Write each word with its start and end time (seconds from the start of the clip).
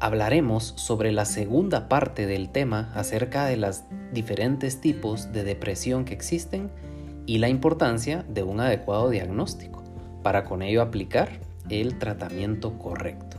hablaremos 0.00 0.72
sobre 0.76 1.12
la 1.12 1.26
segunda 1.26 1.88
parte 1.88 2.26
del 2.26 2.48
tema 2.48 2.90
acerca 2.94 3.44
de 3.44 3.58
los 3.58 3.82
diferentes 4.12 4.80
tipos 4.80 5.30
de 5.32 5.44
depresión 5.44 6.06
que 6.06 6.14
existen 6.14 6.70
y 7.26 7.38
la 7.38 7.50
importancia 7.50 8.24
de 8.26 8.42
un 8.42 8.60
adecuado 8.60 9.10
diagnóstico 9.10 9.84
para 10.22 10.44
con 10.44 10.62
ello 10.62 10.80
aplicar 10.80 11.28
el 11.68 11.98
tratamiento 11.98 12.78
correcto. 12.78 13.36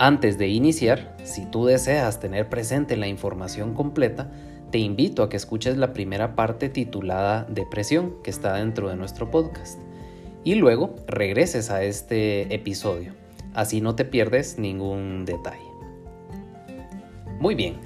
Antes 0.00 0.38
de 0.38 0.48
iniciar, 0.48 1.14
si 1.22 1.44
tú 1.44 1.66
deseas 1.66 2.18
tener 2.18 2.48
presente 2.48 2.96
la 2.96 3.06
información 3.06 3.74
completa, 3.74 4.30
te 4.70 4.78
invito 4.78 5.22
a 5.22 5.28
que 5.28 5.36
escuches 5.36 5.76
la 5.76 5.92
primera 5.92 6.34
parte 6.34 6.68
titulada 6.68 7.46
Depresión 7.48 8.14
que 8.24 8.30
está 8.30 8.54
dentro 8.54 8.88
de 8.88 8.96
nuestro 8.96 9.30
podcast 9.30 9.78
y 10.42 10.56
luego 10.56 10.96
regreses 11.06 11.70
a 11.70 11.84
este 11.84 12.52
episodio 12.52 13.23
así 13.54 13.80
no 13.80 13.94
te 13.94 14.04
pierdes 14.04 14.58
ningún 14.58 15.24
detalle. 15.24 15.62
Muy 17.40 17.54
bien, 17.54 17.76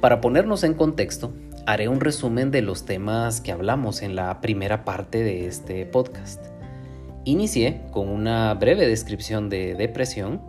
para 0.00 0.20
ponernos 0.20 0.64
en 0.64 0.74
contexto, 0.74 1.32
haré 1.66 1.88
un 1.88 2.00
resumen 2.00 2.50
de 2.50 2.62
los 2.62 2.84
temas 2.84 3.40
que 3.40 3.52
hablamos 3.52 4.02
en 4.02 4.16
la 4.16 4.40
primera 4.40 4.84
parte 4.84 5.22
de 5.22 5.46
este 5.46 5.86
podcast. 5.86 6.44
Inicié 7.24 7.82
con 7.90 8.08
una 8.08 8.52
breve 8.54 8.86
descripción 8.86 9.48
de 9.48 9.74
depresión, 9.74 10.42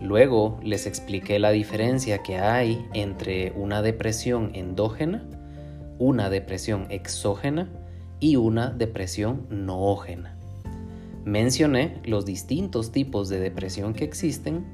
luego 0.00 0.60
les 0.62 0.86
expliqué 0.86 1.38
la 1.38 1.52
diferencia 1.52 2.22
que 2.22 2.38
hay 2.38 2.86
entre 2.92 3.52
una 3.56 3.80
depresión 3.80 4.50
endógena, 4.54 5.26
una 5.98 6.28
depresión 6.28 6.86
exógena 6.90 7.70
y 8.20 8.36
una 8.36 8.70
depresión 8.70 9.46
noógena. 9.48 10.39
Mencioné 11.24 12.00
los 12.04 12.24
distintos 12.24 12.92
tipos 12.92 13.28
de 13.28 13.40
depresión 13.40 13.92
que 13.92 14.04
existen, 14.04 14.64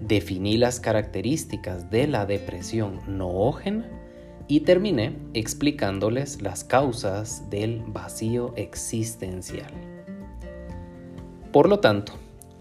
definí 0.00 0.56
las 0.56 0.80
características 0.80 1.90
de 1.90 2.06
la 2.06 2.26
depresión 2.26 3.00
noógena 3.06 3.88
y 4.48 4.60
terminé 4.60 5.16
explicándoles 5.34 6.40
las 6.40 6.64
causas 6.64 7.50
del 7.50 7.82
vacío 7.86 8.54
existencial. 8.56 9.72
Por 11.52 11.68
lo 11.68 11.80
tanto, 11.80 12.12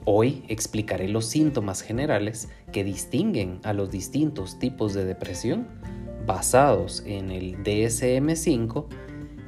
hoy 0.05 0.43
explicaré 0.47 1.07
los 1.07 1.25
síntomas 1.25 1.81
generales 1.81 2.49
que 2.71 2.83
distinguen 2.83 3.59
a 3.63 3.73
los 3.73 3.91
distintos 3.91 4.59
tipos 4.59 4.93
de 4.93 5.05
depresión 5.05 5.67
basados 6.25 7.03
en 7.05 7.31
el 7.31 7.63
DSM5 7.63 8.85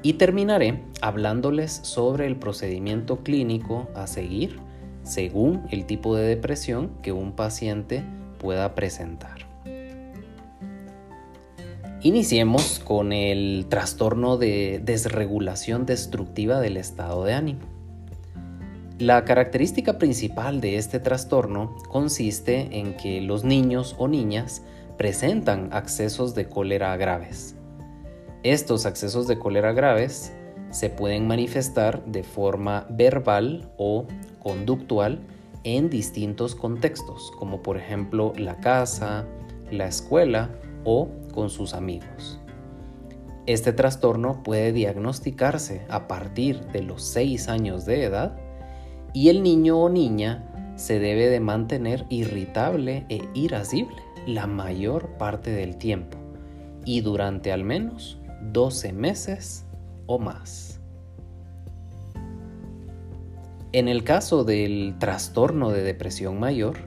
y 0.03 0.13
terminaré 0.13 0.83
hablándoles 1.01 1.79
sobre 1.83 2.27
el 2.27 2.35
procedimiento 2.35 3.23
clínico 3.23 3.87
a 3.95 4.07
seguir 4.07 4.59
según 5.03 5.63
el 5.71 5.85
tipo 5.85 6.15
de 6.15 6.27
depresión 6.27 6.91
que 7.01 7.11
un 7.11 7.31
paciente 7.31 8.03
pueda 8.39 8.75
presentar. 8.75 9.47
Iniciemos 12.01 12.79
con 12.79 13.11
el 13.11 13.65
trastorno 13.69 14.37
de 14.37 14.79
desregulación 14.83 15.85
destructiva 15.85 16.59
del 16.59 16.77
estado 16.77 17.23
de 17.23 17.33
ánimo. 17.33 17.61
La 18.99 19.25
característica 19.25 19.97
principal 19.97 20.61
de 20.61 20.77
este 20.77 20.99
trastorno 20.99 21.75
consiste 21.89 22.79
en 22.79 22.95
que 22.97 23.21
los 23.21 23.43
niños 23.43 23.95
o 23.97 24.07
niñas 24.07 24.63
presentan 24.97 25.69
accesos 25.71 26.33
de 26.33 26.47
cólera 26.47 26.95
graves, 26.97 27.56
estos 28.51 28.85
accesos 28.85 29.27
de 29.27 29.39
cólera 29.39 29.73
graves 29.73 30.33
se 30.69 30.89
pueden 30.89 31.27
manifestar 31.27 32.05
de 32.05 32.23
forma 32.23 32.85
verbal 32.89 33.71
o 33.77 34.05
conductual 34.39 35.19
en 35.63 35.89
distintos 35.89 36.55
contextos, 36.55 37.31
como 37.39 37.61
por 37.61 37.77
ejemplo 37.77 38.33
la 38.37 38.57
casa, 38.59 39.25
la 39.71 39.87
escuela 39.87 40.49
o 40.83 41.09
con 41.33 41.49
sus 41.49 41.73
amigos. 41.73 42.39
Este 43.45 43.71
trastorno 43.71 44.43
puede 44.43 44.73
diagnosticarse 44.73 45.85
a 45.89 46.07
partir 46.07 46.65
de 46.67 46.83
los 46.83 47.03
6 47.03 47.47
años 47.47 47.85
de 47.85 48.03
edad 48.03 48.37
y 49.13 49.29
el 49.29 49.41
niño 49.41 49.79
o 49.79 49.89
niña 49.89 50.73
se 50.75 50.99
debe 50.99 51.29
de 51.29 51.39
mantener 51.39 52.05
irritable 52.09 53.05
e 53.09 53.21
irascible 53.33 53.95
la 54.25 54.47
mayor 54.47 55.17
parte 55.17 55.51
del 55.51 55.77
tiempo 55.77 56.17
y 56.83 57.01
durante 57.01 57.51
al 57.51 57.63
menos 57.63 58.16
12 58.41 58.93
meses 58.93 59.65
o 60.05 60.19
más. 60.19 60.79
En 63.73 63.87
el 63.87 64.03
caso 64.03 64.43
del 64.43 64.95
trastorno 64.97 65.71
de 65.71 65.83
depresión 65.83 66.39
mayor, 66.39 66.77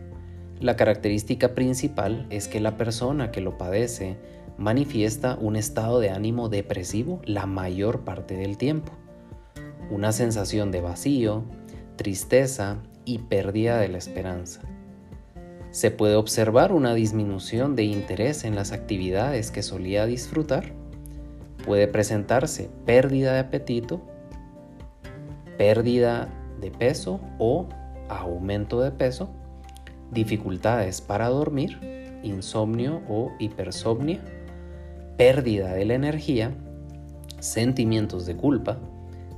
la 0.60 0.76
característica 0.76 1.54
principal 1.54 2.26
es 2.30 2.48
que 2.48 2.60
la 2.60 2.76
persona 2.76 3.30
que 3.30 3.40
lo 3.40 3.58
padece 3.58 4.16
manifiesta 4.58 5.36
un 5.40 5.56
estado 5.56 6.00
de 6.00 6.10
ánimo 6.10 6.48
depresivo 6.48 7.20
la 7.24 7.46
mayor 7.46 8.00
parte 8.00 8.36
del 8.36 8.58
tiempo, 8.58 8.92
una 9.90 10.12
sensación 10.12 10.70
de 10.70 10.80
vacío, 10.80 11.44
tristeza 11.96 12.78
y 13.04 13.18
pérdida 13.18 13.78
de 13.78 13.88
la 13.88 13.98
esperanza. 13.98 14.62
Se 15.70 15.90
puede 15.90 16.16
observar 16.16 16.72
una 16.72 16.94
disminución 16.94 17.76
de 17.76 17.84
interés 17.84 18.44
en 18.44 18.54
las 18.56 18.72
actividades 18.72 19.50
que 19.50 19.62
solía 19.62 20.06
disfrutar 20.06 20.79
puede 21.70 21.86
presentarse 21.86 22.68
pérdida 22.84 23.34
de 23.34 23.38
apetito, 23.38 24.00
pérdida 25.56 26.28
de 26.60 26.72
peso 26.72 27.20
o 27.38 27.68
aumento 28.08 28.80
de 28.80 28.90
peso, 28.90 29.30
dificultades 30.10 31.00
para 31.00 31.28
dormir, 31.28 31.78
insomnio 32.24 33.02
o 33.08 33.30
hipersomnia, 33.38 34.18
pérdida 35.16 35.72
de 35.72 35.84
la 35.84 35.94
energía, 35.94 36.50
sentimientos 37.38 38.26
de 38.26 38.34
culpa, 38.36 38.80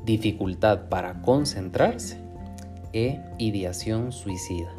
dificultad 0.06 0.88
para 0.88 1.20
concentrarse 1.20 2.16
e 2.94 3.20
ideación 3.36 4.10
suicida. 4.10 4.70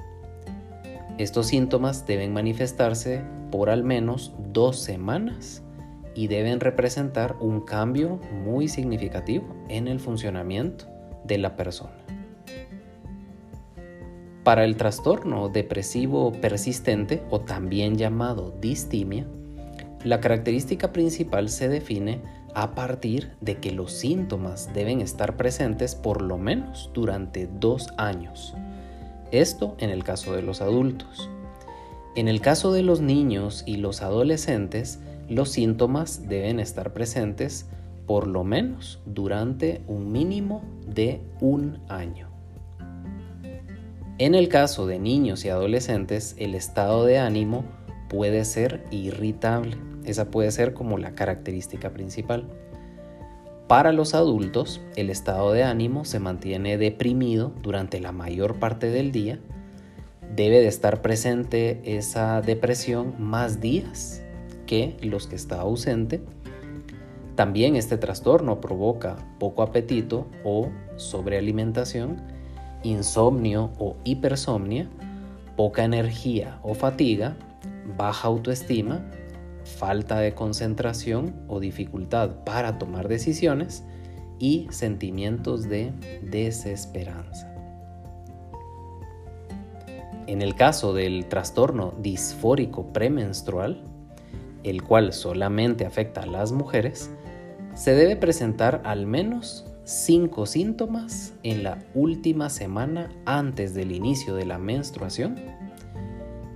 Estos 1.20 1.46
síntomas 1.46 2.08
deben 2.08 2.34
manifestarse 2.34 3.22
por 3.52 3.70
al 3.70 3.84
menos 3.84 4.34
dos 4.52 4.80
semanas 4.80 5.63
y 6.16 6.28
deben 6.28 6.60
representar 6.60 7.36
un 7.40 7.62
cambio 7.62 8.20
muy 8.46 8.68
significativo 8.68 9.46
en 9.70 9.88
el 9.88 10.00
funcionamiento 10.00 10.86
de 11.24 11.38
la 11.38 11.56
persona. 11.56 12.04
Para 14.44 14.66
el 14.66 14.76
trastorno 14.76 15.48
depresivo 15.48 16.34
persistente 16.34 17.24
o 17.30 17.40
también 17.40 17.96
llamado 17.96 18.54
distimia, 18.60 19.26
la 20.04 20.20
característica 20.20 20.92
principal 20.92 21.48
se 21.48 21.70
define 21.70 22.22
a 22.54 22.76
partir 22.76 23.32
de 23.40 23.58
que 23.58 23.72
los 23.72 23.94
síntomas 23.94 24.74
deben 24.74 25.00
estar 25.00 25.38
presentes 25.38 25.96
por 25.96 26.22
lo 26.22 26.38
menos 26.38 26.92
durante 26.94 27.48
dos 27.48 27.88
años. 27.98 28.54
Esto 29.32 29.76
en 29.80 29.90
el 29.90 30.04
caso 30.04 30.34
de 30.34 30.42
los 30.42 30.62
adultos. 30.62 31.30
En 32.16 32.28
el 32.28 32.42
caso 32.42 32.72
de 32.72 32.84
los 32.84 33.02
niños 33.02 33.64
y 33.66 33.78
los 33.78 34.02
adolescentes, 34.02 35.00
los 35.30 35.50
síntomas 35.52 36.28
deben 36.28 36.60
estar 36.60 36.94
presentes 36.94 37.68
por 38.06 38.28
lo 38.28 38.44
menos 38.44 39.02
durante 39.06 39.82
un 39.88 40.12
mínimo 40.12 40.64
de 40.86 41.22
un 41.40 41.80
año. 41.88 42.30
En 44.20 44.36
el 44.36 44.48
caso 44.48 44.86
de 44.86 45.00
niños 45.00 45.44
y 45.46 45.50
adolescentes, 45.50 46.36
el 46.38 46.54
estado 46.54 47.06
de 47.06 47.18
ánimo 47.18 47.64
puede 48.10 48.46
ser 48.46 48.86
irritable. 48.92 49.78
Esa 50.06 50.30
puede 50.30 50.52
ser 50.52 50.74
como 50.74 50.98
la 50.98 51.16
característica 51.16 51.92
principal. 51.92 52.48
Para 53.68 53.92
los 53.92 54.14
adultos, 54.14 54.82
el 54.96 55.10
estado 55.10 55.52
de 55.54 55.64
ánimo 55.64 56.06
se 56.06 56.20
mantiene 56.20 56.78
deprimido 56.78 57.54
durante 57.64 58.00
la 58.00 58.12
mayor 58.12 58.60
parte 58.60 58.90
del 58.90 59.12
día. 59.12 59.40
Debe 60.36 60.60
de 60.60 60.68
estar 60.68 61.02
presente 61.02 61.82
esa 61.84 62.42
depresión 62.42 63.16
más 63.18 63.62
días 63.62 64.23
los 65.02 65.28
que 65.28 65.36
está 65.36 65.62
ausente. 65.62 66.22
También 67.36 67.76
este 67.76 67.98
trastorno 67.98 68.62
provoca 68.62 69.18
poco 69.40 69.64
apetito 69.64 70.28
o 70.44 70.70
sobrealimentación, 70.98 72.22
insomnio 72.84 73.72
o 73.80 73.96
hipersomnia, 74.04 74.88
poca 75.56 75.84
energía 75.84 76.60
o 76.64 76.74
fatiga, 76.74 77.36
baja 77.98 78.28
autoestima 78.28 79.02
falta 79.64 80.20
de 80.20 80.34
concentración 80.34 81.34
o 81.48 81.60
dificultad 81.60 82.44
para 82.44 82.78
tomar 82.78 83.08
decisiones 83.08 83.84
y 84.40 84.68
sentimientos 84.72 85.70
de 85.70 85.94
desesperanza. 86.22 87.50
En 90.28 90.42
el 90.42 90.56
caso 90.56 90.94
del 90.94 91.26
trastorno 91.28 91.94
disfórico 92.00 92.92
premenstrual, 92.94 93.84
el 94.64 94.84
cual 94.84 95.14
solamente 95.14 95.86
afecta 95.86 96.22
a 96.22 96.26
las 96.26 96.52
mujeres, 96.52 97.12
se 97.76 97.94
debe 97.94 98.16
presentar 98.16 98.82
al 98.86 99.06
menos 99.06 99.66
cinco 99.84 100.46
síntomas 100.46 101.34
en 101.44 101.64
la 101.64 101.80
última 101.94 102.50
semana 102.50 103.12
antes 103.26 103.74
del 103.74 103.92
inicio 103.92 104.36
de 104.36 104.46
la 104.46 104.58
menstruación 104.58 105.36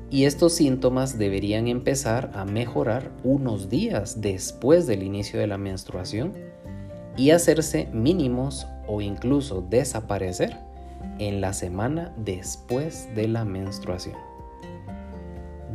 y 0.09 0.24
estos 0.24 0.54
síntomas 0.54 1.18
deberían 1.18 1.68
empezar 1.68 2.31
a 2.33 2.45
mejorar 2.45 3.12
unos 3.24 3.69
días 3.69 4.21
después 4.21 4.88
del 4.88 5.03
inicio 5.03 5.39
de 5.39 5.48
la 5.48 5.57
menstruación 5.57 6.33
y 7.18 7.31
hacerse 7.31 7.89
mínimos 7.92 8.68
o 8.88 9.01
incluso 9.01 9.62
desaparecer 9.62 10.56
en 11.19 11.42
la 11.42 11.51
semana 11.51 12.13
después 12.18 13.10
de 13.15 13.27
la 13.27 13.44
menstruación. 13.44 14.26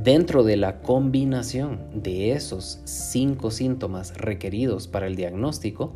Dentro 0.03 0.43
de 0.43 0.57
la 0.57 0.81
combinación 0.81 1.79
de 1.95 2.33
esos 2.33 2.81
cinco 2.83 3.53
síntomas 3.53 4.17
requeridos 4.17 4.89
para 4.89 5.07
el 5.07 5.15
diagnóstico, 5.15 5.93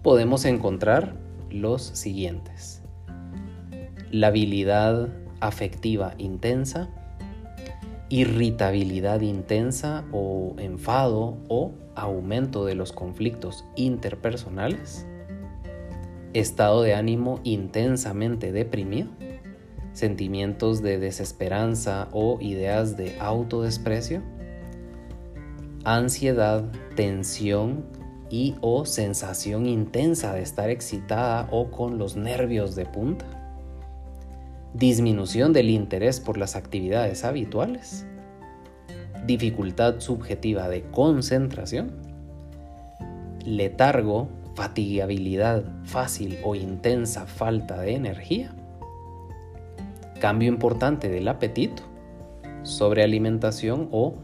podemos 0.00 0.44
encontrar 0.44 1.16
los 1.50 1.82
siguientes. 1.82 2.82
La 4.12 4.28
habilidad 4.28 5.08
afectiva 5.40 6.14
intensa, 6.18 6.88
irritabilidad 8.08 9.22
intensa 9.22 10.04
o 10.12 10.54
enfado 10.58 11.38
o 11.48 11.72
aumento 11.96 12.64
de 12.64 12.76
los 12.76 12.92
conflictos 12.92 13.64
interpersonales, 13.74 15.04
estado 16.32 16.82
de 16.82 16.94
ánimo 16.94 17.40
intensamente 17.42 18.52
deprimido, 18.52 19.08
sentimientos 19.98 20.80
de 20.80 20.98
desesperanza 20.98 22.08
o 22.12 22.38
ideas 22.40 22.96
de 22.96 23.18
autodesprecio, 23.18 24.22
ansiedad, 25.84 26.64
tensión 26.94 27.84
y 28.30 28.54
o 28.60 28.84
sensación 28.86 29.66
intensa 29.66 30.32
de 30.34 30.42
estar 30.42 30.70
excitada 30.70 31.48
o 31.50 31.70
con 31.70 31.98
los 31.98 32.16
nervios 32.16 32.76
de 32.76 32.86
punta, 32.86 33.26
disminución 34.72 35.52
del 35.52 35.70
interés 35.70 36.20
por 36.20 36.38
las 36.38 36.54
actividades 36.54 37.24
habituales, 37.24 38.06
dificultad 39.26 39.98
subjetiva 39.98 40.68
de 40.68 40.82
concentración, 40.90 41.96
letargo, 43.44 44.28
fatigabilidad 44.54 45.64
fácil 45.84 46.38
o 46.44 46.54
intensa 46.54 47.26
falta 47.26 47.80
de 47.80 47.94
energía, 47.94 48.54
cambio 50.18 50.48
importante 50.48 51.08
del 51.08 51.28
apetito, 51.28 51.82
sobrealimentación 52.62 53.88
o 53.92 54.14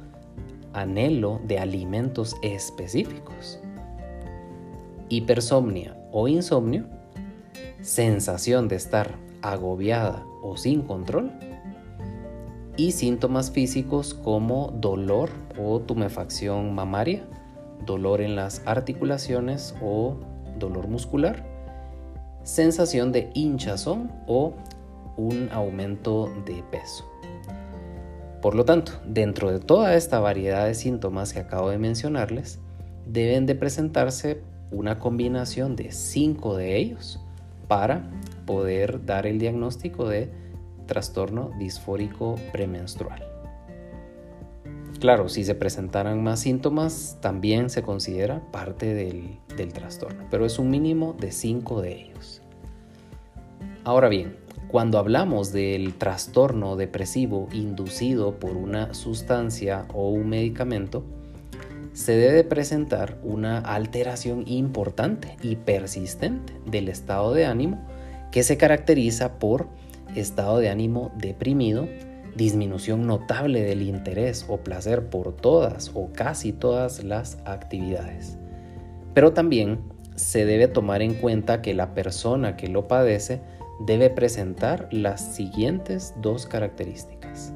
anhelo 0.73 1.41
de 1.47 1.59
alimentos 1.59 2.37
específicos, 2.43 3.61
hipersomnia 5.09 5.97
o 6.13 6.29
insomnio, 6.29 6.87
sensación 7.81 8.69
de 8.69 8.77
estar 8.77 9.17
agobiada 9.43 10.25
o 10.43 10.57
sin 10.57 10.83
control, 10.83 11.31
y 12.77 12.93
síntomas 12.93 13.51
físicos 13.51 14.15
como 14.15 14.73
dolor 14.81 15.31
o 15.59 15.81
tumefacción 15.81 16.75
mamaria, 16.75 17.25
dolor 17.87 18.21
en 18.21 18.35
las 18.35 18.63
articulaciones 18.67 19.75
o 19.81 20.17
dolor 20.59 20.89
muscular, 20.89 21.45
sensación 22.43 23.13
de 23.13 23.31
hinchazón 23.35 24.11
o 24.27 24.55
un 25.17 25.49
aumento 25.53 26.33
de 26.45 26.63
peso. 26.71 27.11
Por 28.41 28.55
lo 28.55 28.65
tanto, 28.65 28.93
dentro 29.07 29.51
de 29.51 29.59
toda 29.59 29.95
esta 29.95 30.21
variedad 30.21 30.67
de 30.67 30.75
síntomas 30.75 31.33
que 31.33 31.41
acabo 31.41 31.71
de 31.71 31.79
mencionarles, 31.79 32.61
deben 33.07 33.47
de 33.47 33.55
presentarse 33.55 34.43
una 34.71 34.99
combinación 34.99 35.77
de 35.77 35.93
cinco 35.93 36.57
de 36.57 36.77
ellos 36.77 37.21
para 37.69 38.11
poder 38.45 39.07
dar 39.07 39.27
el 39.27 39.39
diagnóstico 39.39 40.09
de 40.09 40.31
trastorno 40.87 41.53
disfórico 41.59 42.37
premenstrual. 42.53 43.25
Claro, 45.01 45.29
si 45.29 45.45
se 45.45 45.55
presentaran 45.55 46.23
más 46.23 46.41
síntomas, 46.41 47.19
también 47.21 47.69
se 47.69 47.83
considera 47.83 48.43
parte 48.53 48.95
del, 48.95 49.39
del 49.57 49.73
trastorno, 49.73 50.25
pero 50.31 50.47
es 50.47 50.59
un 50.59 50.71
mínimo 50.71 51.15
de 51.19 51.33
cinco 51.33 51.83
de 51.83 52.01
ellos. 52.03 52.44
Ahora 53.85 54.09
bien, 54.09 54.37
cuando 54.69 54.99
hablamos 54.99 55.53
del 55.53 55.93
trastorno 55.95 56.75
depresivo 56.75 57.49
inducido 57.53 58.39
por 58.39 58.57
una 58.57 58.95
sustancia 58.95 59.85
o 59.93 60.09
un 60.09 60.31
medicamento, 60.31 61.05
se 61.93 62.17
debe 62.17 62.45
presentar 62.45 63.19
una 63.23 63.59
alteración 63.59 64.45
importante 64.47 65.37
y 65.43 65.57
persistente 65.57 66.55
del 66.65 66.89
estado 66.89 67.35
de 67.35 67.45
ánimo 67.45 67.87
que 68.33 68.43
se 68.43 68.57
caracteriza 68.57 69.39
por 69.39 69.69
estado 70.17 70.59
de 70.59 70.71
ánimo 70.71 71.13
deprimido, 71.19 71.87
disminución 72.35 73.07
notable 73.07 73.63
del 73.63 73.83
interés 73.83 74.47
o 74.49 74.57
placer 74.57 75.11
por 75.11 75.37
todas 75.37 75.91
o 75.93 76.11
casi 76.13 76.53
todas 76.53 77.05
las 77.05 77.37
actividades. 77.45 78.39
Pero 79.13 79.35
también 79.35 79.81
se 80.17 80.47
debe 80.47 80.69
tomar 80.69 81.03
en 81.03 81.15
cuenta 81.15 81.61
que 81.61 81.75
la 81.75 81.95
persona 81.95 82.57
que 82.57 82.69
lo 82.69 82.89
padece 82.89 83.41
debe 83.81 84.11
presentar 84.11 84.89
las 84.91 85.35
siguientes 85.35 86.15
dos 86.21 86.47
características. 86.47 87.53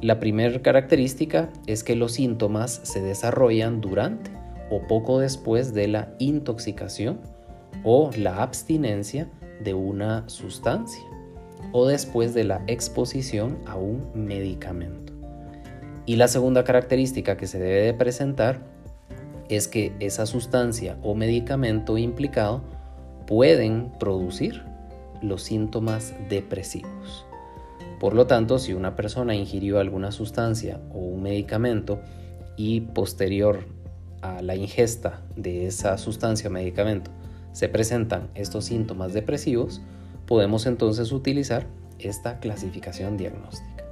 La 0.00 0.20
primera 0.20 0.62
característica 0.62 1.50
es 1.66 1.82
que 1.82 1.96
los 1.96 2.12
síntomas 2.12 2.80
se 2.84 3.02
desarrollan 3.02 3.80
durante 3.80 4.30
o 4.70 4.86
poco 4.86 5.18
después 5.18 5.74
de 5.74 5.88
la 5.88 6.14
intoxicación 6.18 7.20
o 7.84 8.10
la 8.16 8.42
abstinencia 8.42 9.28
de 9.62 9.74
una 9.74 10.28
sustancia 10.28 11.02
o 11.72 11.86
después 11.86 12.32
de 12.34 12.44
la 12.44 12.62
exposición 12.66 13.58
a 13.66 13.76
un 13.76 14.10
medicamento. 14.14 15.12
Y 16.06 16.16
la 16.16 16.28
segunda 16.28 16.64
característica 16.64 17.36
que 17.36 17.46
se 17.46 17.58
debe 17.58 17.82
de 17.82 17.94
presentar 17.94 18.60
es 19.48 19.68
que 19.68 19.92
esa 20.00 20.26
sustancia 20.26 20.96
o 21.02 21.14
medicamento 21.14 21.98
implicado 21.98 22.62
pueden 23.26 23.90
producir 23.98 24.67
los 25.22 25.42
síntomas 25.42 26.14
depresivos. 26.28 27.26
Por 28.00 28.14
lo 28.14 28.26
tanto, 28.26 28.58
si 28.58 28.74
una 28.74 28.94
persona 28.94 29.34
ingirió 29.34 29.80
alguna 29.80 30.12
sustancia 30.12 30.80
o 30.92 30.98
un 30.98 31.22
medicamento 31.22 32.00
y 32.56 32.80
posterior 32.80 33.66
a 34.22 34.42
la 34.42 34.56
ingesta 34.56 35.22
de 35.36 35.66
esa 35.66 35.98
sustancia 35.98 36.48
o 36.48 36.52
medicamento 36.52 37.10
se 37.52 37.68
presentan 37.68 38.28
estos 38.34 38.66
síntomas 38.66 39.12
depresivos, 39.12 39.80
podemos 40.26 40.66
entonces 40.66 41.10
utilizar 41.10 41.66
esta 41.98 42.38
clasificación 42.38 43.16
diagnóstica. 43.16 43.84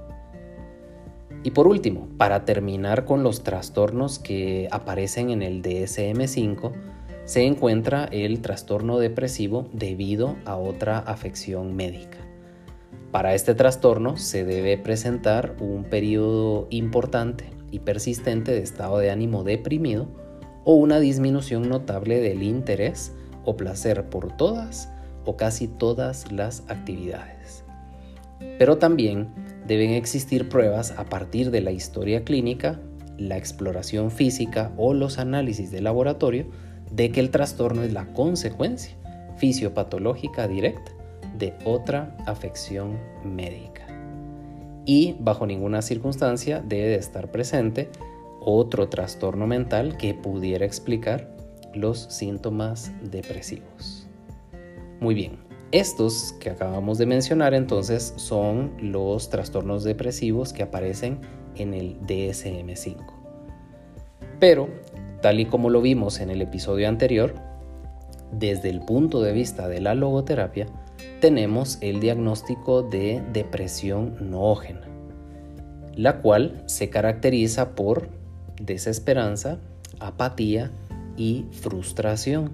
Y 1.43 1.53
por 1.53 1.67
último, 1.67 2.09
para 2.17 2.45
terminar 2.45 3.05
con 3.05 3.23
los 3.23 3.43
trastornos 3.43 4.19
que 4.19 4.69
aparecen 4.71 5.31
en 5.31 5.43
el 5.43 5.63
DSM5, 5.63 6.73
se 7.27 7.45
encuentra 7.45 8.05
el 8.05 8.41
trastorno 8.41 8.99
depresivo 8.99 9.69
debido 9.73 10.37
a 10.45 10.57
otra 10.57 10.99
afección 11.01 11.75
médica. 11.75 12.19
Para 13.11 13.35
este 13.35 13.55
trastorno 13.55 14.17
se 14.17 14.45
debe 14.45 14.79
presentar 14.79 15.57
un 15.61 15.85
periodo 15.85 16.69
importante 16.71 17.51
y 17.73 17.81
persistente 17.81 18.53
de 18.53 18.63
estado 18.63 18.99
de 18.99 19.11
ánimo 19.11 19.43
deprimido 19.43 20.07
o 20.65 20.75
una 20.75 21.01
disminución 21.01 21.69
notable 21.69 22.21
del 22.21 22.45
interés 22.45 23.13
o 23.45 23.57
placer 23.57 24.09
por 24.09 24.37
todas 24.37 24.89
o 25.25 25.37
casi 25.37 25.67
todas 25.67 26.31
las 26.31 26.63
actividades. 26.69 27.65
Pero 28.59 28.79
también 28.79 29.29
deben 29.67 29.91
existir 29.91 30.49
pruebas 30.49 30.93
a 30.97 31.07
partir 31.07 31.51
de 31.51 31.61
la 31.61 31.73
historia 31.73 32.23
clínica, 32.23 32.79
la 33.19 33.37
exploración 33.37 34.13
física 34.13 34.73
o 34.77 34.95
los 34.95 35.19
análisis 35.19 35.73
de 35.73 35.81
laboratorio 35.81 36.47
de 36.91 37.11
que 37.11 37.21
el 37.21 37.31
trastorno 37.31 37.83
es 37.83 37.93
la 37.93 38.07
consecuencia 38.13 38.97
fisiopatológica 39.37 40.49
directa 40.49 40.93
de 41.39 41.55
otra 41.65 42.17
afección 42.27 42.99
médica. 43.25 43.87
Y 44.85 45.17
bajo 45.19 45.47
ninguna 45.47 45.83
circunstancia 45.83 46.63
debe 46.67 46.89
de 46.89 46.97
estar 46.97 47.31
presente 47.31 47.91
otro 48.41 48.89
trastorno 48.89 49.47
mental 49.47 49.97
que 49.97 50.15
pudiera 50.15 50.65
explicar 50.65 51.29
los 51.75 51.99
síntomas 52.05 52.93
depresivos. 53.03 54.07
Muy 55.01 55.15
bien, 55.15 55.39
estos 55.73 56.33
que 56.41 56.51
acabamos 56.51 56.97
de 56.97 57.07
mencionar 57.07 57.53
entonces 57.53 58.15
son 58.17 58.73
los 58.81 59.29
trastornos 59.29 59.83
depresivos 59.83 60.53
que 60.53 60.63
aparecen 60.63 61.19
en 61.57 61.75
el 61.75 62.01
DSM5. 62.03 63.05
Pero, 64.39 64.69
tal 65.27 65.41
y 65.41 65.47
como 65.47 65.71
lo 65.71 65.83
vimos 65.83 66.21
en 66.21 66.31
el 66.31 66.41
episodio 66.41 66.89
anterior, 66.89 67.35
desde 68.31 68.71
el 68.71 68.79
punto 68.79 69.23
de 69.23 69.33
vista 69.33 69.67
de 69.67 69.81
la 69.81 69.97
logoterapia, 69.97 70.69
tenemos 71.21 71.79
el 71.81 71.99
diagnóstico 71.99 72.85
de 72.85 73.21
depresión 73.33 74.31
noógena, 74.31 74.83
la 75.97 76.21
cual 76.23 76.63
se 76.67 76.91
caracteriza 76.91 77.75
por 77.75 78.09
desesperanza, 78.63 79.59
apatía 79.99 80.71
y 81.17 81.47
frustración. 81.51 82.53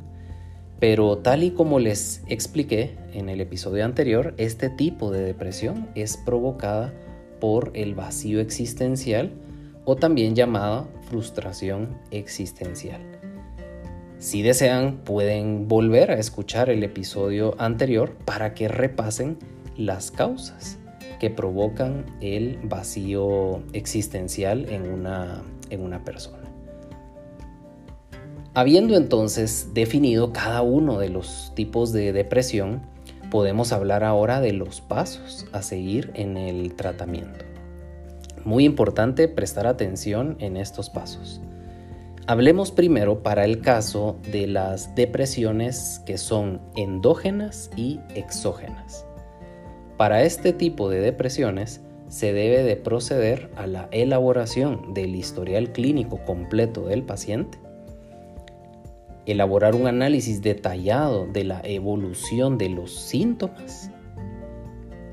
Pero 0.81 1.19
tal 1.19 1.43
y 1.43 1.51
como 1.51 1.79
les 1.79 2.23
expliqué 2.27 2.97
en 3.13 3.29
el 3.29 3.43
episodio 3.43 3.85
anterior, 3.85 4.33
este 4.39 4.71
tipo 4.71 5.11
de 5.11 5.23
depresión 5.23 5.91
es 5.95 6.17
provocada 6.17 6.91
por 7.39 7.71
el 7.75 7.95
vacío 7.95 8.41
existencial 8.41 9.31
o 9.85 9.97
también 9.97 10.35
llamada 10.35 10.87
frustración 11.09 11.99
existencial. 12.11 13.01
Si 14.19 14.43
desean, 14.43 14.99
pueden 14.99 15.67
volver 15.67 16.13
a 16.13 16.19
escuchar 16.19 16.71
el 16.71 16.85
episodio 16.85 17.57
anterior 17.59 18.15
para 18.25 18.55
que 18.55 18.69
repasen 18.69 19.39
las 19.77 20.11
causas 20.11 20.79
que 21.19 21.31
provocan 21.31 22.07
el 22.21 22.59
vacío 22.65 23.63
existencial 23.73 24.69
en 24.69 24.91
una, 24.91 25.43
en 25.71 25.83
una 25.83 26.05
persona. 26.05 26.39
Habiendo 28.55 28.97
entonces 28.97 29.71
definido 29.73 30.33
cada 30.33 30.63
uno 30.63 30.99
de 30.99 31.09
los 31.09 31.53
tipos 31.55 31.93
de 31.93 32.13
depresión, 32.13 32.83
podemos 33.31 33.73
hablar 33.73 34.05
ahora 34.05 34.41
de 34.41 34.53
los 34.53 34.81
pasos 34.81 35.47
a 35.53 35.63
seguir 35.63 36.11
en 36.15 36.37
el 36.37 36.75
tratamiento. 36.75 37.52
Muy 38.45 38.65
importante 38.65 39.29
prestar 39.29 39.67
atención 39.67 40.37
en 40.41 40.57
estos 40.57 40.91
pasos. 40.91 41.41
Hablemos 42.27 42.73
primero 42.73 43.23
para 43.23 43.45
el 43.45 43.61
caso 43.61 44.17
de 44.33 44.47
las 44.47 44.95
depresiones 44.95 46.03
que 46.05 46.19
son 46.19 46.61
endógenas 46.77 47.71
y 47.77 48.01
exógenas. 48.15 49.07
Para 49.97 50.25
este 50.25 50.53
tipo 50.53 50.89
de 50.89 51.01
depresiones 51.01 51.83
se 52.09 52.33
debe 52.33 52.65
de 52.65 52.75
proceder 52.75 53.49
a 53.55 53.69
la 53.69 53.89
elaboración 53.93 54.93
del 54.93 55.15
historial 55.15 55.71
clínico 55.71 56.19
completo 56.25 56.87
del 56.87 57.05
paciente, 57.05 57.59
elaborar 59.25 59.77
un 59.77 59.87
análisis 59.87 60.43
detallado 60.43 61.27
de 61.27 61.45
la 61.45 61.61
evolución 61.63 62.59
de 62.59 62.71
los 62.71 62.93
síntomas, 62.93 63.92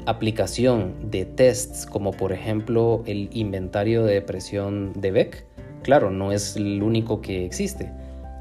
aplicación 0.09 1.11
de 1.11 1.25
tests 1.25 1.85
como 1.85 2.11
por 2.11 2.31
ejemplo 2.31 3.03
el 3.05 3.29
inventario 3.31 4.03
de 4.03 4.15
depresión 4.15 4.93
de 4.93 5.11
Beck, 5.11 5.45
Claro, 5.83 6.11
no 6.11 6.31
es 6.31 6.55
el 6.55 6.83
único 6.83 7.21
que 7.21 7.45
existe. 7.45 7.91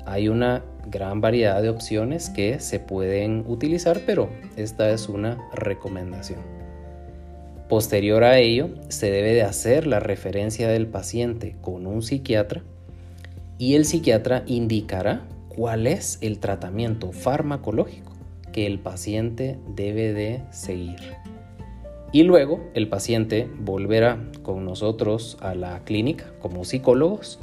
Hay 0.06 0.28
una 0.28 0.64
gran 0.86 1.20
variedad 1.20 1.62
de 1.62 1.68
opciones 1.68 2.30
que 2.30 2.60
se 2.60 2.80
pueden 2.80 3.44
utilizar, 3.46 4.00
pero 4.06 4.28
esta 4.56 4.90
es 4.90 5.08
una 5.08 5.38
recomendación. 5.54 6.40
Posterior 7.68 8.24
a 8.24 8.38
ello, 8.38 8.70
se 8.88 9.10
debe 9.10 9.34
de 9.34 9.42
hacer 9.42 9.86
la 9.86 10.00
referencia 10.00 10.68
del 10.68 10.86
paciente 10.86 11.56
con 11.60 11.86
un 11.86 12.02
psiquiatra 12.02 12.62
y 13.58 13.74
el 13.74 13.84
psiquiatra 13.84 14.42
indicará 14.46 15.26
cuál 15.48 15.86
es 15.86 16.18
el 16.22 16.38
tratamiento 16.38 17.12
farmacológico 17.12 18.12
que 18.52 18.66
el 18.66 18.78
paciente 18.78 19.58
debe 19.74 20.14
de 20.14 20.42
seguir. 20.50 20.96
Y 22.12 22.22
luego 22.22 22.60
el 22.74 22.88
paciente 22.88 23.50
volverá 23.58 24.18
con 24.42 24.64
nosotros 24.64 25.36
a 25.40 25.54
la 25.54 25.84
clínica 25.84 26.32
como 26.40 26.64
psicólogos 26.64 27.38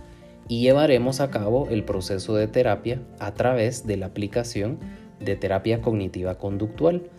y 0.48 0.62
llevaremos 0.62 1.22
a 1.22 1.30
cabo 1.30 1.68
el 1.70 1.84
proceso 1.84 2.36
de 2.36 2.48
terapia 2.48 3.02
a 3.20 3.34
través 3.34 3.86
de 3.86 3.98
la 3.98 4.08
aplicación 4.08 4.80
de 5.20 5.36
terapia 5.36 5.82
cognitiva 5.82 6.38
conductual, 6.38 7.10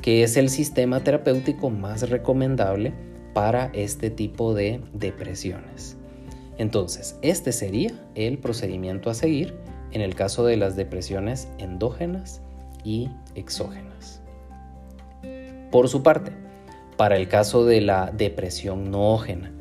que 0.00 0.22
es 0.22 0.36
el 0.36 0.48
sistema 0.48 1.00
terapéutico 1.00 1.70
más 1.70 2.08
recomendable 2.10 2.92
para 3.32 3.70
este 3.72 4.10
tipo 4.10 4.54
de 4.54 4.80
depresiones. 4.92 5.96
Entonces, 6.58 7.18
este 7.22 7.52
sería 7.52 7.92
el 8.14 8.38
procedimiento 8.38 9.08
a 9.08 9.14
seguir 9.14 9.54
en 9.92 10.02
el 10.02 10.14
caso 10.14 10.44
de 10.44 10.56
las 10.56 10.76
depresiones 10.76 11.48
endógenas 11.58 12.42
y 12.84 13.08
exógenas. 13.34 14.22
Por 15.70 15.88
su 15.88 16.02
parte, 16.02 16.32
para 16.96 17.16
el 17.16 17.28
caso 17.28 17.64
de 17.64 17.80
la 17.80 18.10
depresión 18.10 18.90
noógena, 18.90 19.52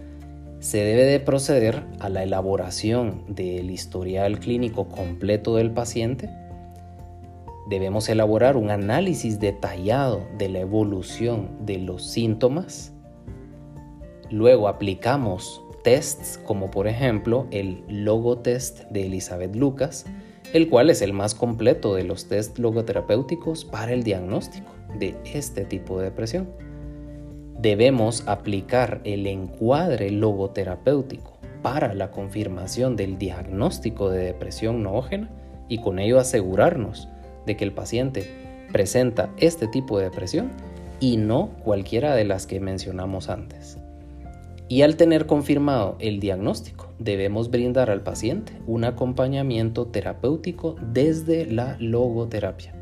se 0.60 0.78
debe 0.78 1.06
de 1.06 1.20
proceder 1.20 1.84
a 2.00 2.08
la 2.08 2.22
elaboración 2.22 3.24
del 3.28 3.72
historial 3.72 4.40
clínico 4.40 4.88
completo 4.88 5.56
del 5.56 5.72
paciente. 5.72 6.30
Debemos 7.68 8.08
elaborar 8.10 8.58
un 8.58 8.70
análisis 8.70 9.40
detallado 9.40 10.22
de 10.38 10.50
la 10.50 10.60
evolución 10.60 11.50
de 11.62 11.80
los 11.80 12.06
síntomas. 12.06 12.94
Luego 14.30 14.68
aplicamos 14.68 15.64
tests 15.84 16.40
como 16.46 16.70
por 16.70 16.88
ejemplo 16.88 17.48
el 17.50 17.84
logotest 17.88 18.82
de 18.92 19.08
Elizabeth 19.08 19.56
Lucas, 19.56 20.06
el 20.54 20.70
cual 20.70 20.92
es 20.92 21.02
el 21.02 21.12
más 21.12 21.34
completo 21.34 21.96
de 21.96 22.04
los 22.04 22.28
test 22.28 22.60
logoterapéuticos 22.60 23.66
para 23.66 23.94
el 23.94 24.04
diagnóstico 24.04 24.72
de 25.00 25.16
este 25.26 25.66
tipo 25.66 25.98
de 25.98 26.06
depresión 26.06 26.71
debemos 27.62 28.24
aplicar 28.27 29.01
el 29.03 29.27
encuadre 29.27 30.10
logoterapéutico 30.10 31.38
para 31.62 31.94
la 31.94 32.10
confirmación 32.10 32.96
del 32.96 33.20
diagnóstico 33.20 34.10
de 34.10 34.25
depresión 34.25 34.82
noógena 34.82 35.30
y 35.70 35.77
con 35.77 36.00
ello 36.00 36.20
asegurarnos 36.20 37.08
de 37.46 37.56
que 37.56 37.63
el 37.63 37.72
paciente 37.72 38.27
presenta 38.72 39.30
este 39.38 39.68
tipo 39.68 40.00
de 40.00 40.06
depresión 40.06 40.50
y 41.00 41.18
no 41.18 41.50
cualquiera 41.63 42.15
de 42.15 42.25
las 42.25 42.48
que 42.48 42.60
mencionamos 42.60 43.30
antes. 43.30 43.77
Y 44.68 44.82
al 44.82 44.96
tener 44.96 45.25
confirmado 45.27 45.98
el 46.00 46.20
diagnóstico, 46.20 46.94
debemos 46.98 47.51
brindar 47.51 47.91
al 47.91 48.01
paciente 48.01 48.53
un 48.65 48.86
acompañamiento 48.86 49.88
terapéutico 49.88 50.77
desde 50.82 51.46
la 51.46 51.75
logoterapia, 51.80 52.74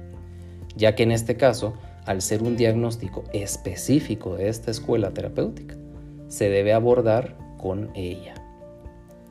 ya 0.75 0.95
que 0.95 1.03
en 1.03 1.11
este 1.11 1.35
caso 1.35 1.73
al 2.09 2.23
ser 2.23 2.41
un 2.41 2.57
diagnóstico 2.57 3.23
específico 3.33 4.35
de 4.35 4.49
esta 4.49 4.71
escuela 4.71 5.11
terapéutica, 5.11 5.75
se 6.27 6.49
debe 6.49 6.73
abordar 6.73 7.37
con 7.59 7.91
ella. 7.93 8.33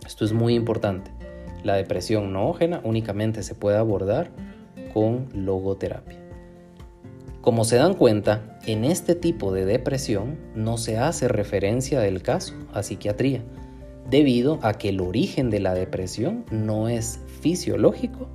Esto 0.06 0.24
es 0.24 0.32
muy 0.32 0.54
importante. 0.54 1.10
La 1.64 1.74
depresión 1.74 2.32
noógena 2.32 2.80
únicamente 2.84 3.42
se 3.42 3.56
puede 3.56 3.78
abordar 3.78 4.30
con 4.94 5.26
logoterapia. 5.34 6.20
Como 7.40 7.64
se 7.64 7.74
dan 7.74 7.94
cuenta, 7.94 8.60
en 8.64 8.84
este 8.84 9.16
tipo 9.16 9.52
de 9.52 9.64
depresión 9.64 10.38
no 10.54 10.76
se 10.76 10.98
hace 10.98 11.26
referencia 11.26 11.98
del 11.98 12.22
caso 12.22 12.54
a 12.72 12.84
psiquiatría, 12.84 13.42
debido 14.08 14.60
a 14.62 14.74
que 14.74 14.90
el 14.90 15.00
origen 15.00 15.50
de 15.50 15.58
la 15.58 15.74
depresión 15.74 16.44
no 16.52 16.88
es 16.88 17.18
fisiológico 17.40 18.28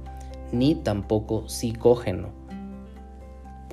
ni 0.52 0.76
tampoco 0.76 1.48
psicógeno 1.48 2.43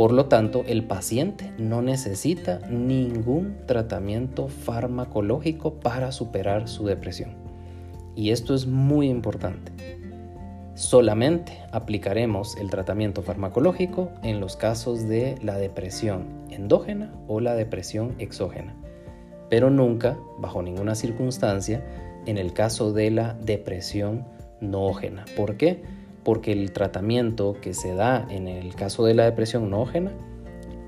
por 0.00 0.12
lo 0.12 0.24
tanto, 0.24 0.64
el 0.66 0.84
paciente 0.84 1.52
no 1.58 1.82
necesita 1.82 2.60
ningún 2.70 3.58
tratamiento 3.66 4.48
farmacológico 4.48 5.74
para 5.74 6.10
superar 6.10 6.68
su 6.68 6.86
depresión. 6.86 7.34
Y 8.16 8.30
esto 8.30 8.54
es 8.54 8.66
muy 8.66 9.10
importante. 9.10 9.72
Solamente 10.72 11.58
aplicaremos 11.70 12.56
el 12.56 12.70
tratamiento 12.70 13.20
farmacológico 13.20 14.10
en 14.22 14.40
los 14.40 14.56
casos 14.56 15.06
de 15.06 15.36
la 15.42 15.58
depresión 15.58 16.24
endógena 16.48 17.12
o 17.28 17.40
la 17.40 17.54
depresión 17.54 18.14
exógena, 18.18 18.74
pero 19.50 19.68
nunca, 19.68 20.16
bajo 20.38 20.62
ninguna 20.62 20.94
circunstancia, 20.94 21.84
en 22.24 22.38
el 22.38 22.54
caso 22.54 22.94
de 22.94 23.10
la 23.10 23.34
depresión 23.34 24.24
noógena. 24.62 25.26
¿Por 25.36 25.58
qué? 25.58 25.99
Porque 26.24 26.52
el 26.52 26.72
tratamiento 26.72 27.56
que 27.60 27.74
se 27.74 27.94
da 27.94 28.26
en 28.28 28.48
el 28.48 28.74
caso 28.74 29.04
de 29.04 29.14
la 29.14 29.24
depresión 29.24 29.70
noógena 29.70 30.12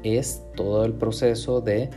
es 0.02 0.44
todo 0.56 0.84
el 0.84 0.92
proceso 0.94 1.60
de 1.60 1.90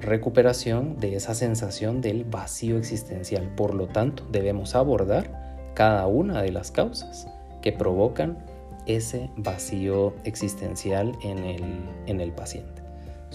recuperación 0.00 0.98
de 0.98 1.16
esa 1.16 1.34
sensación 1.34 2.00
del 2.00 2.24
vacío 2.24 2.76
existencial. 2.76 3.48
Por 3.56 3.74
lo 3.74 3.86
tanto, 3.86 4.24
debemos 4.30 4.74
abordar 4.74 5.70
cada 5.74 6.06
una 6.06 6.42
de 6.42 6.52
las 6.52 6.70
causas 6.70 7.26
que 7.62 7.72
provocan 7.72 8.38
ese 8.86 9.30
vacío 9.36 10.12
existencial 10.24 11.16
en 11.22 11.38
el, 11.38 11.62
en 12.06 12.20
el 12.20 12.32
paciente. 12.32 12.82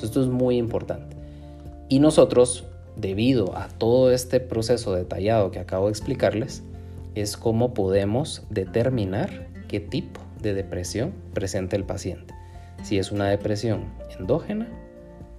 Esto 0.01 0.21
es 0.21 0.27
muy 0.27 0.57
importante. 0.57 1.15
Y 1.89 1.99
nosotros, 1.99 2.65
debido 2.97 3.55
a 3.57 3.69
todo 3.69 4.11
este 4.11 4.39
proceso 4.39 4.93
detallado 4.93 5.51
que 5.51 5.59
acabo 5.59 5.85
de 5.85 5.91
explicarles, 5.91 6.63
es 7.21 7.37
cómo 7.37 7.73
podemos 7.73 8.45
determinar 8.49 9.47
qué 9.67 9.79
tipo 9.79 10.21
de 10.41 10.53
depresión 10.53 11.13
presenta 11.33 11.75
el 11.75 11.83
paciente. 11.83 12.33
Si 12.83 12.97
es 12.97 13.11
una 13.11 13.29
depresión 13.29 13.85
endógena, 14.17 14.67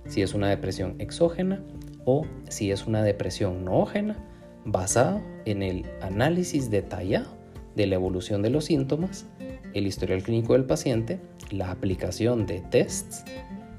si 0.06 0.22
es 0.22 0.34
una 0.34 0.48
depresión 0.48 0.96
exógena 0.98 1.62
o 2.04 2.26
si 2.48 2.72
es 2.72 2.86
una 2.86 3.02
depresión 3.02 3.64
noógena 3.64 4.16
basada 4.64 5.22
en 5.44 5.62
el 5.62 5.86
análisis 6.00 6.70
detallado 6.70 7.30
de 7.76 7.86
la 7.86 7.94
evolución 7.94 8.42
de 8.42 8.50
los 8.50 8.64
síntomas, 8.64 9.26
el 9.74 9.86
historial 9.86 10.22
clínico 10.22 10.54
del 10.54 10.64
paciente, 10.64 11.20
la 11.50 11.70
aplicación 11.70 12.46
de 12.46 12.60
tests 12.60 13.24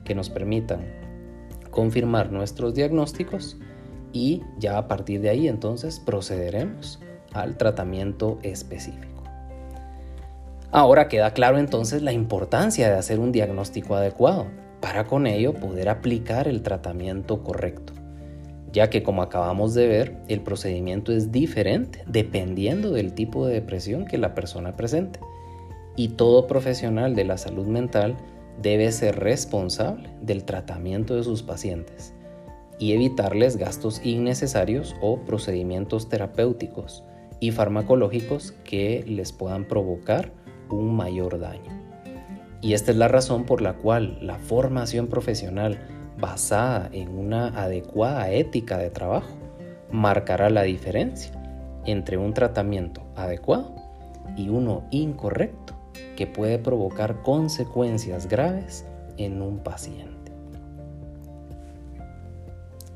que 0.03 0.15
nos 0.15 0.29
permitan 0.29 0.82
confirmar 1.70 2.32
nuestros 2.32 2.74
diagnósticos 2.74 3.58
y 4.13 4.41
ya 4.58 4.77
a 4.77 4.88
partir 4.88 5.22
de 5.22 5.29
ahí 5.29 5.48
entonces 5.48 6.00
procederemos 6.00 7.00
al 7.33 7.57
tratamiento 7.57 8.39
específico. 8.43 9.24
Ahora 10.71 11.07
queda 11.07 11.33
claro 11.33 11.57
entonces 11.57 12.03
la 12.03 12.12
importancia 12.12 12.89
de 12.89 12.95
hacer 12.95 13.19
un 13.19 13.31
diagnóstico 13.31 13.95
adecuado 13.95 14.45
para 14.81 15.05
con 15.05 15.25
ello 15.25 15.53
poder 15.53 15.89
aplicar 15.89 16.48
el 16.48 16.62
tratamiento 16.62 17.43
correcto, 17.43 17.93
ya 18.71 18.89
que 18.89 19.01
como 19.01 19.24
acabamos 19.24 19.74
de 19.74 19.88
ver, 19.88 20.17
el 20.27 20.41
procedimiento 20.41 21.12
es 21.12 21.31
diferente 21.31 22.03
dependiendo 22.05 22.91
del 22.91 23.13
tipo 23.13 23.48
de 23.48 23.55
depresión 23.55 24.05
que 24.05 24.19
la 24.19 24.36
persona 24.36 24.75
presente. 24.75 25.19
Y 25.95 26.09
todo 26.09 26.45
profesional 26.45 27.15
de 27.15 27.25
la 27.25 27.38
salud 27.38 27.65
mental 27.65 28.15
debe 28.62 28.91
ser 28.91 29.19
responsable 29.19 30.09
del 30.21 30.43
tratamiento 30.43 31.15
de 31.15 31.24
sus 31.24 31.41
pacientes 31.41 32.13
y 32.77 32.93
evitarles 32.93 33.57
gastos 33.57 34.05
innecesarios 34.05 34.95
o 35.01 35.19
procedimientos 35.21 36.09
terapéuticos 36.09 37.03
y 37.39 37.51
farmacológicos 37.51 38.53
que 38.63 39.03
les 39.08 39.31
puedan 39.31 39.65
provocar 39.65 40.31
un 40.69 40.96
mayor 40.96 41.39
daño. 41.39 41.79
Y 42.62 42.74
esta 42.74 42.91
es 42.91 42.98
la 42.98 43.08
razón 43.08 43.46
por 43.46 43.62
la 43.62 43.74
cual 43.74 44.17
la 44.22 44.38
formación 44.38 45.08
profesional 45.08 45.79
basada 46.19 46.89
en 46.91 47.17
una 47.17 47.48
adecuada 47.48 48.29
ética 48.31 48.77
de 48.77 48.89
trabajo 48.89 49.38
marcará 49.91 50.50
la 50.50 50.63
diferencia 50.63 51.31
entre 51.86 52.17
un 52.17 52.34
tratamiento 52.34 53.01
adecuado 53.15 53.74
y 54.36 54.50
uno 54.50 54.84
incorrecto 54.91 55.75
que 56.15 56.27
puede 56.27 56.60
provocar 56.60 57.22
consecuencias 57.22 58.27
graves 58.27 58.86
en 59.17 59.41
un 59.41 59.60
paciente. 59.60 60.34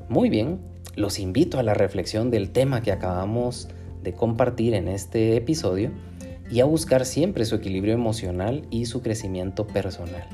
Muy 0.08 0.28
bien, 0.28 0.60
los 0.94 1.18
invito 1.18 1.58
a 1.58 1.62
la 1.62 1.74
reflexión 1.74 2.30
del 2.30 2.50
tema 2.50 2.82
que 2.82 2.92
acabamos 2.92 3.68
de 3.68 3.83
compartir 4.12 4.74
en 4.74 4.88
este 4.88 5.36
episodio 5.36 5.92
y 6.50 6.60
a 6.60 6.64
buscar 6.64 7.06
siempre 7.06 7.44
su 7.44 7.54
equilibrio 7.54 7.94
emocional 7.94 8.66
y 8.70 8.86
su 8.86 9.02
crecimiento 9.02 9.66
personal. 9.66 10.26